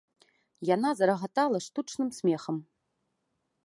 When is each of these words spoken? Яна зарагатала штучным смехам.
Яна 0.69 0.89
зарагатала 1.01 1.57
штучным 1.69 2.09
смехам. 2.19 2.57